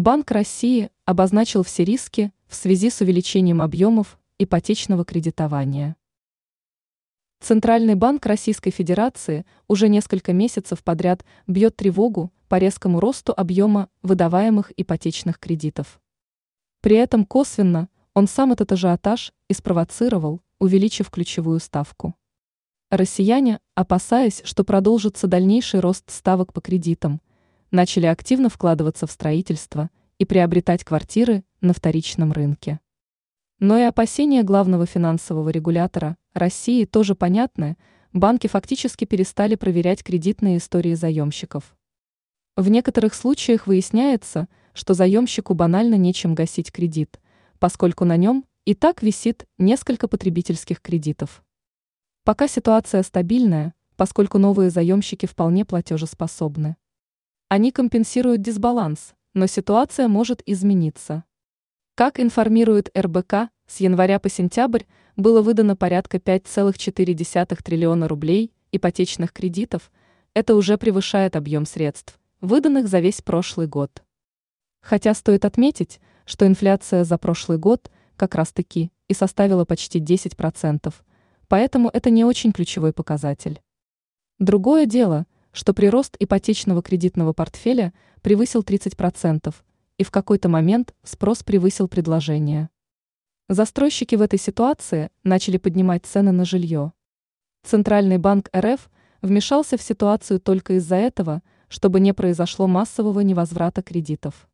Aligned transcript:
Банк 0.00 0.30
России 0.30 0.90
обозначил 1.06 1.64
все 1.64 1.82
риски 1.82 2.32
в 2.46 2.54
связи 2.54 2.88
с 2.88 3.00
увеличением 3.00 3.60
объемов 3.60 4.20
ипотечного 4.38 5.04
кредитования. 5.04 5.96
Центральный 7.40 7.96
банк 7.96 8.24
Российской 8.24 8.70
Федерации 8.70 9.44
уже 9.66 9.88
несколько 9.88 10.32
месяцев 10.32 10.84
подряд 10.84 11.24
бьет 11.48 11.74
тревогу 11.74 12.32
по 12.46 12.58
резкому 12.58 13.00
росту 13.00 13.34
объема 13.36 13.88
выдаваемых 14.02 14.72
ипотечных 14.76 15.40
кредитов. 15.40 16.00
При 16.80 16.94
этом 16.94 17.24
косвенно 17.24 17.88
он 18.14 18.28
сам 18.28 18.52
этот 18.52 18.70
ажиотаж 18.70 19.32
и 19.48 19.52
спровоцировал, 19.52 20.40
увеличив 20.60 21.10
ключевую 21.10 21.58
ставку. 21.58 22.14
Россияне, 22.90 23.58
опасаясь, 23.74 24.42
что 24.44 24.62
продолжится 24.62 25.26
дальнейший 25.26 25.80
рост 25.80 26.08
ставок 26.08 26.52
по 26.52 26.60
кредитам, 26.60 27.20
начали 27.70 28.06
активно 28.06 28.48
вкладываться 28.48 29.06
в 29.06 29.10
строительство 29.10 29.90
и 30.18 30.24
приобретать 30.24 30.84
квартиры 30.84 31.44
на 31.60 31.72
вторичном 31.72 32.32
рынке. 32.32 32.80
Но 33.60 33.76
и 33.76 33.82
опасения 33.82 34.42
главного 34.42 34.86
финансового 34.86 35.48
регулятора 35.50 36.16
России 36.32 36.84
тоже 36.84 37.14
понятны, 37.14 37.76
банки 38.12 38.46
фактически 38.46 39.04
перестали 39.04 39.56
проверять 39.56 40.02
кредитные 40.02 40.58
истории 40.58 40.94
заемщиков. 40.94 41.76
В 42.56 42.68
некоторых 42.68 43.14
случаях 43.14 43.66
выясняется, 43.66 44.48
что 44.72 44.94
заемщику 44.94 45.54
банально 45.54 45.96
нечем 45.96 46.34
гасить 46.34 46.72
кредит, 46.72 47.20
поскольку 47.58 48.04
на 48.04 48.16
нем 48.16 48.44
и 48.64 48.74
так 48.74 49.02
висит 49.02 49.46
несколько 49.58 50.08
потребительских 50.08 50.80
кредитов. 50.80 51.42
Пока 52.24 52.46
ситуация 52.46 53.02
стабильная, 53.02 53.74
поскольку 53.96 54.38
новые 54.38 54.70
заемщики 54.70 55.26
вполне 55.26 55.64
платежеспособны. 55.64 56.76
Они 57.50 57.72
компенсируют 57.72 58.42
дисбаланс, 58.42 59.14
но 59.32 59.46
ситуация 59.46 60.06
может 60.06 60.42
измениться. 60.44 61.24
Как 61.94 62.20
информирует 62.20 62.90
РБК, 62.94 63.48
с 63.66 63.80
января 63.80 64.18
по 64.18 64.28
сентябрь 64.28 64.82
было 65.16 65.40
выдано 65.40 65.74
порядка 65.74 66.18
5,4 66.18 67.62
триллиона 67.62 68.06
рублей 68.06 68.52
ипотечных 68.70 69.32
кредитов, 69.32 69.90
это 70.34 70.54
уже 70.54 70.76
превышает 70.76 71.36
объем 71.36 71.64
средств, 71.64 72.20
выданных 72.42 72.86
за 72.86 73.00
весь 73.00 73.22
прошлый 73.22 73.66
год. 73.66 74.02
Хотя 74.82 75.14
стоит 75.14 75.46
отметить, 75.46 76.00
что 76.26 76.46
инфляция 76.46 77.04
за 77.04 77.16
прошлый 77.16 77.56
год 77.56 77.90
как 78.16 78.34
раз-таки 78.34 78.92
и 79.08 79.14
составила 79.14 79.64
почти 79.64 80.00
10%, 80.00 80.92
поэтому 81.48 81.88
это 81.88 82.10
не 82.10 82.26
очень 82.26 82.52
ключевой 82.52 82.92
показатель. 82.92 83.62
Другое 84.38 84.84
дело, 84.84 85.26
что 85.58 85.74
прирост 85.74 86.14
ипотечного 86.20 86.82
кредитного 86.82 87.32
портфеля 87.32 87.92
превысил 88.22 88.60
30%, 88.62 89.52
и 89.96 90.04
в 90.04 90.10
какой-то 90.12 90.48
момент 90.48 90.94
спрос 91.02 91.42
превысил 91.42 91.88
предложение. 91.88 92.70
Застройщики 93.48 94.14
в 94.14 94.22
этой 94.22 94.38
ситуации 94.38 95.10
начали 95.24 95.56
поднимать 95.56 96.06
цены 96.06 96.30
на 96.30 96.44
жилье. 96.44 96.92
Центральный 97.64 98.18
банк 98.18 98.50
РФ 98.56 98.88
вмешался 99.20 99.76
в 99.76 99.82
ситуацию 99.82 100.38
только 100.38 100.74
из-за 100.74 100.94
этого, 100.94 101.42
чтобы 101.66 101.98
не 101.98 102.14
произошло 102.14 102.68
массового 102.68 103.18
невозврата 103.18 103.82
кредитов. 103.82 104.48